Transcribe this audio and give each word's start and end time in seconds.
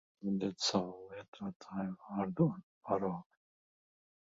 Ievadiet 0.27 0.61
savu 0.67 0.95
lietotājvārdu 1.11 2.49
un 2.55 2.67
paroli 2.89 3.39